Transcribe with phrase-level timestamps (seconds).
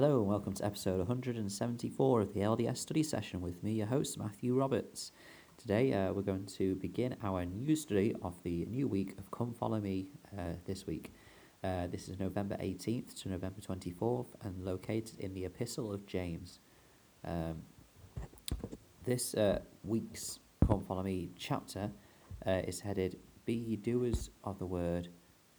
[0.00, 4.16] Hello and welcome to episode 174 of the LDS study session with me, your host
[4.16, 5.10] Matthew Roberts.
[5.56, 9.52] Today uh, we're going to begin our new study of the new week of Come
[9.52, 10.06] Follow Me
[10.38, 11.12] uh, this week.
[11.64, 16.60] Uh, this is November 18th to November 24th and located in the Epistle of James.
[17.24, 17.62] Um,
[19.04, 21.90] this uh, week's Come Follow Me chapter
[22.46, 25.08] uh, is headed Be ye doers of the word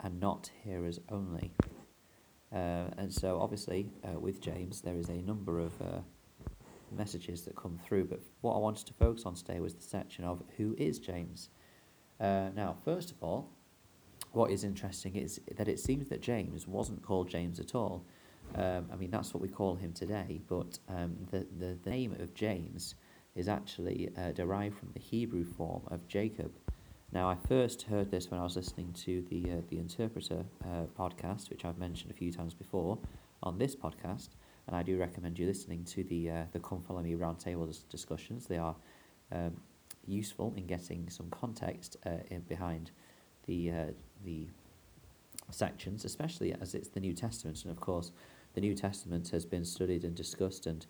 [0.00, 1.52] and not hearers only.
[2.54, 6.00] Uh, and so, obviously, uh, with James, there is a number of uh,
[6.96, 8.04] messages that come through.
[8.04, 11.50] But what I wanted to focus on today was the section of who is James.
[12.20, 13.50] Uh, now, first of all,
[14.32, 18.04] what is interesting is that it seems that James wasn't called James at all.
[18.54, 22.12] Um, I mean, that's what we call him today, but um, the, the, the name
[22.12, 22.94] of James
[23.34, 26.52] is actually uh, derived from the Hebrew form of Jacob.
[27.14, 30.86] Now, I first heard this when I was listening to the uh, the Interpreter uh,
[30.98, 32.98] podcast, which I've mentioned a few times before
[33.40, 34.30] on this podcast,
[34.66, 38.46] and I do recommend you listening to the uh, the Come Follow Me roundtable discussions.
[38.46, 38.74] They are
[39.30, 39.60] um,
[40.04, 42.90] useful in getting some context uh, in behind
[43.46, 43.86] the uh,
[44.24, 44.48] the
[45.52, 48.10] sections, especially as it's the New Testament, and of course,
[48.54, 50.84] the New Testament has been studied and discussed and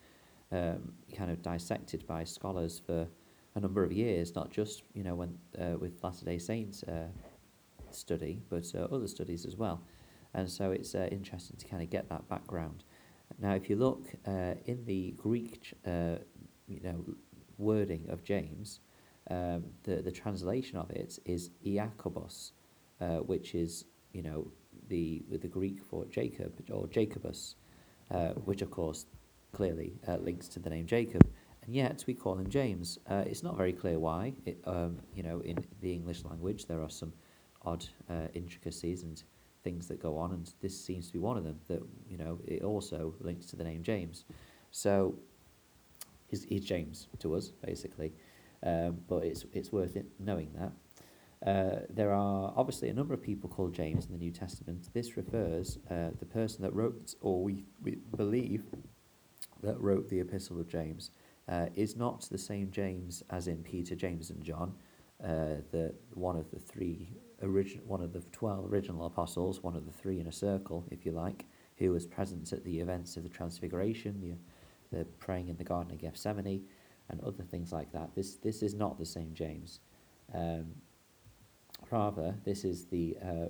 [0.50, 3.09] um, kind of dissected by scholars for
[3.55, 7.08] a number of years, not just you know when uh, with Latter Day Saints uh,
[7.91, 9.83] study, but uh, other studies as well.
[10.34, 12.82] And so it's uh, interesting to kind of get that background.
[13.38, 16.16] Now, if you look uh, in the Greek, uh,
[16.66, 17.05] you know,
[17.56, 18.80] wording of James,
[19.30, 22.52] um, the the translation of it is Iacobos,
[23.27, 24.48] which is you know
[24.88, 27.55] the the Greek for Jacob or Jacobus,
[28.44, 29.06] which of course
[29.52, 31.22] clearly links to the name Jacob
[31.64, 32.98] and yet we call him James.
[33.08, 34.34] Uh, it's not very clear why.
[34.44, 37.12] It, um, you know, in the English language, there are some
[37.64, 39.22] odd uh, intricacies and
[39.62, 41.58] things that go on, and this seems to be one of them.
[41.68, 44.24] That you know, it also links to the name James.
[44.70, 45.14] So,
[46.28, 48.12] he's, he's James to us, basically.
[48.62, 50.72] Um, but it's it's worth it knowing that.
[51.47, 54.88] Uh, there are obviously a number of people called James in the New Testament.
[54.94, 58.64] This refers uh, the person that wrote, or we, we believe
[59.62, 61.10] that wrote the Epistle of James
[61.49, 64.75] uh, is not the same James as in Peter, James, and John,
[65.22, 69.87] uh, the one of the three origin, one of the twelve original apostles, one of
[69.87, 71.44] the three in a circle, if you like,
[71.77, 75.93] who was present at the events of the Transfiguration, the, the praying in the Garden
[75.93, 76.65] of Gethsemane,
[77.10, 78.15] and other things like that.
[78.15, 79.81] This this is not the same James.
[80.33, 80.66] Um,
[81.91, 83.49] rather, this is the uh,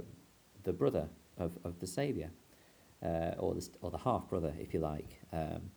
[0.65, 2.31] the brother of, of the Saviour,
[3.03, 5.21] uh, or the or the half brother, if you like.
[5.33, 5.71] Um,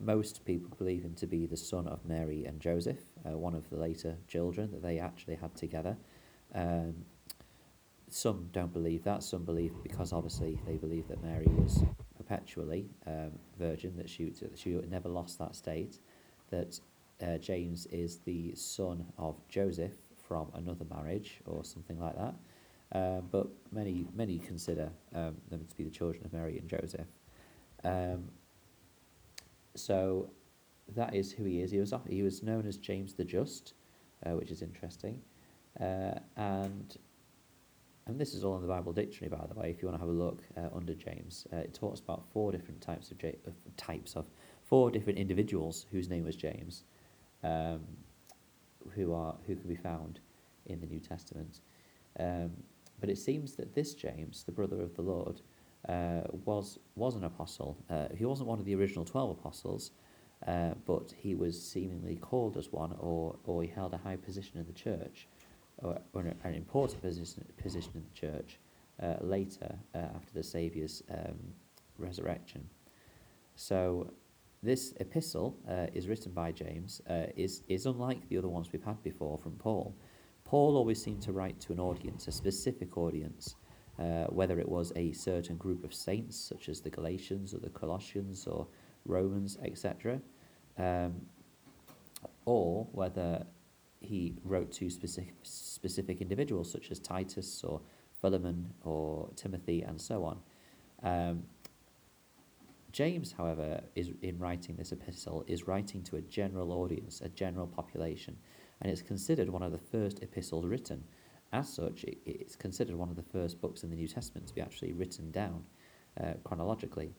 [0.00, 3.68] most people believe him to be the son of Mary and Joseph, uh, one of
[3.70, 5.96] the later children that they actually had together.
[6.54, 7.04] Um,
[8.08, 9.22] some don't believe that.
[9.22, 11.84] Some believe because obviously they believe that Mary was
[12.16, 15.98] perpetually um, virgin, that she, she never lost that state,
[16.50, 16.80] that
[17.22, 19.92] uh, James is the son of Joseph
[20.26, 22.34] from another marriage or something like that.
[22.92, 27.06] Um, but many many consider um, them to be the children of Mary and Joseph.
[27.84, 28.30] Um,
[29.74, 30.30] so
[30.94, 31.70] that is who he is.
[31.70, 33.74] He was he was known as James the Just,
[34.26, 35.20] uh, which is interesting,
[35.80, 36.96] uh, and
[38.06, 39.70] and this is all in the Bible dictionary, by the way.
[39.70, 42.50] If you want to have a look uh, under James, uh, it talks about four
[42.50, 43.38] different types of, J-
[43.76, 44.26] types of
[44.64, 46.84] four different individuals whose name was James,
[47.44, 47.80] um,
[48.94, 50.20] who are who can be found
[50.66, 51.60] in the New Testament.
[52.18, 52.50] Um,
[53.00, 55.40] but it seems that this James, the brother of the Lord,
[55.88, 57.76] uh, was was an apostle.
[57.88, 59.92] Uh, he wasn't one of the original twelve apostles,
[60.46, 64.58] uh, but he was seemingly called as one, or or he held a high position
[64.58, 65.28] in the church,
[65.78, 68.58] or, or an important position position in the church
[69.02, 71.38] uh, later uh, after the Saviour's um,
[71.98, 72.68] resurrection.
[73.54, 74.12] So.
[74.62, 75.56] This epistle
[75.94, 77.00] is written by James.
[77.34, 79.94] is is unlike the other ones we've had before from Paul.
[80.44, 83.56] Paul always seemed to write to an audience, a specific audience,
[84.00, 87.68] uh, whether it was a certain group of saints, such as the Galatians or the
[87.68, 88.66] Colossians or
[89.04, 90.20] Romans, etc.,
[90.78, 91.20] um,
[92.46, 93.44] or whether
[94.00, 97.80] he wrote to specific, specific individuals, such as Titus or
[98.20, 100.38] Philemon or Timothy, and so on.
[101.02, 101.42] Um,
[102.92, 107.66] James, however, is in writing this epistle, is writing to a general audience, a general
[107.66, 108.36] population,
[108.80, 111.04] and it's considered one of the first epistles written
[111.52, 114.54] as such, it, it's considered one of the first books in the New Testament to
[114.54, 115.64] be actually written down
[116.20, 117.12] uh, chronologically.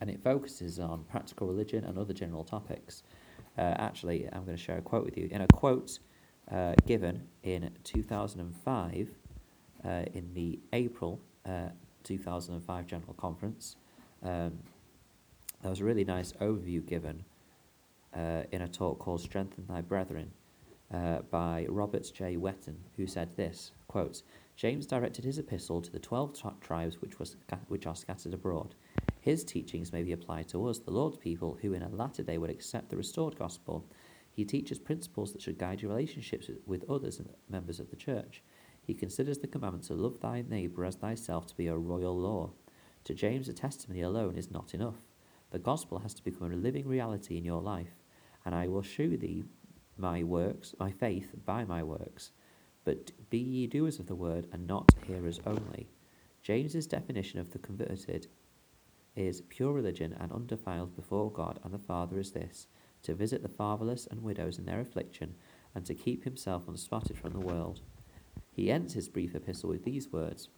[0.00, 3.02] And it focuses on practical religion and other general topics.
[3.56, 5.28] Uh, actually, I'm going to share a quote with you.
[5.30, 5.98] In a quote
[6.50, 9.08] uh, given in 2005,
[9.84, 11.68] uh, in the April uh,
[12.04, 13.76] 2005 General Conference,
[14.22, 14.58] um,
[15.62, 17.24] there was a really nice overview given
[18.16, 20.32] uh, in a talk called Strengthen Thy Brethren
[20.92, 22.36] uh, by Robert J.
[22.36, 24.22] Whetten, who said this, quotes,
[24.56, 27.36] James directed his epistle to the twelve tribes which, was,
[27.68, 28.74] which are scattered abroad.
[29.20, 32.38] His teachings may be applied to us, the Lord's people, who in a latter day
[32.38, 33.84] would accept the restored gospel.
[34.32, 38.42] He teaches principles that should guide your relationships with others and members of the church.
[38.82, 42.52] He considers the commandment to love thy neighbour as thyself to be a royal law.
[43.04, 44.96] To James, a testimony alone is not enough.
[45.50, 48.02] The gospel has to become a living reality in your life,
[48.44, 49.44] and I will shew thee
[49.98, 52.30] my works, my faith by my works.
[52.84, 55.88] But be ye doers of the word, and not hearers only.
[56.42, 58.28] James's definition of the converted
[59.16, 62.68] is pure religion and undefiled before God and the Father is this
[63.02, 65.34] to visit the fatherless and widows in their affliction,
[65.74, 67.80] and to keep himself unspotted from the world.
[68.50, 70.48] He ends his brief epistle with these words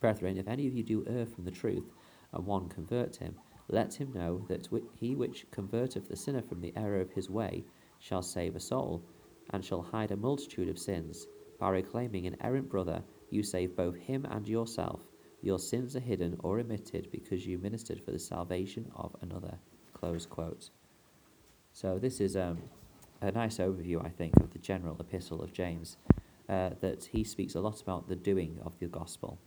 [0.00, 1.92] Brethren, if any of you do err from the truth,
[2.32, 3.36] and one convert him,
[3.68, 7.64] let him know that he which converteth the sinner from the error of his way
[8.00, 9.04] shall save a soul,
[9.50, 11.28] and shall hide a multitude of sins.
[11.58, 15.00] By reclaiming an errant brother, you save both him and yourself.
[15.42, 19.58] Your sins are hidden or omitted because you ministered for the salvation of another.
[19.92, 20.70] Close quote.
[21.72, 22.58] So this is um,
[23.20, 25.96] a nice overview, I think, of the general epistle of James,
[26.48, 29.38] uh, that he speaks a lot about the doing of the gospel.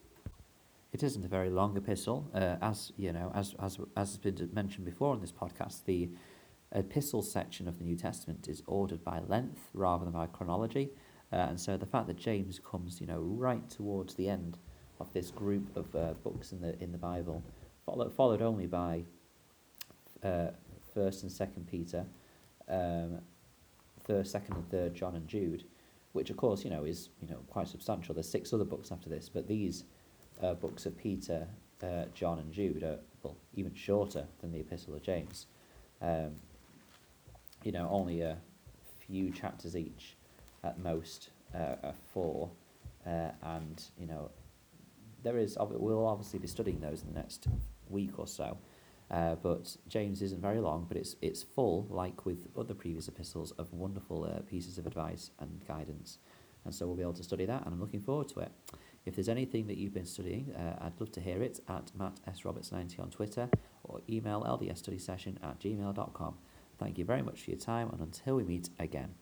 [0.94, 4.50] It isn't a very long epistle, uh, as you know, as as as has been
[4.54, 5.86] mentioned before in this podcast.
[5.86, 6.10] The
[6.74, 10.90] epistle section of the New Testament is ordered by length rather than by chronology,
[11.32, 14.58] uh, and so the fact that James comes, you know, right towards the end
[15.00, 17.44] of this group of uh, books in the in the Bible,
[17.86, 19.04] followed followed only by
[20.24, 20.48] uh,
[20.94, 22.06] First and Second Peter,
[22.70, 23.20] um,
[24.04, 25.64] third, second and third John and Jude,
[26.14, 28.14] which of course you know is you know quite substantial.
[28.14, 29.86] There's six other books after this, but these
[30.42, 31.48] uh, books of Peter,
[31.82, 35.48] uh, John, and Jude are well even shorter than the Epistle of James.
[36.02, 36.34] Um,
[37.64, 38.38] you know, only a
[39.00, 40.16] few chapters each,
[40.64, 42.50] at most, uh, four,
[43.06, 44.30] uh, and you know,
[45.24, 45.58] there is.
[45.60, 47.48] We'll obviously be studying those in the next
[47.90, 48.58] week or so.
[49.12, 53.52] Uh, but James isn't very long, but it's it's full, like with other previous epistles,
[53.52, 56.18] of wonderful uh, pieces of advice and guidance,
[56.66, 58.52] and so we'll be able to study that, and I'm looking forward to it.
[59.06, 62.22] If there's anything that you've been studying, uh, I'd love to hear it at Matt
[62.26, 62.46] S.
[62.46, 63.50] Roberts 90 on Twitter
[63.84, 66.38] or email ldsstudysession at gmail.com.
[66.84, 69.16] Thank you very much for your time, and until we meet again.